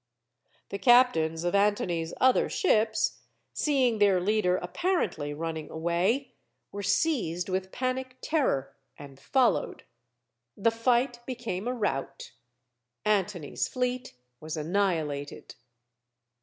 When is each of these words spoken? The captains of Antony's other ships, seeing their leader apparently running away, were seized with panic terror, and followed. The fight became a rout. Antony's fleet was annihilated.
The 0.69 0.79
captains 0.79 1.43
of 1.43 1.53
Antony's 1.53 2.11
other 2.19 2.49
ships, 2.49 3.19
seeing 3.53 3.99
their 3.99 4.19
leader 4.19 4.57
apparently 4.57 5.31
running 5.31 5.69
away, 5.69 6.33
were 6.71 6.81
seized 6.81 7.49
with 7.49 7.71
panic 7.71 8.17
terror, 8.19 8.75
and 8.97 9.19
followed. 9.19 9.83
The 10.57 10.71
fight 10.71 11.23
became 11.27 11.67
a 11.67 11.73
rout. 11.73 12.31
Antony's 13.05 13.67
fleet 13.67 14.15
was 14.39 14.57
annihilated. 14.57 15.53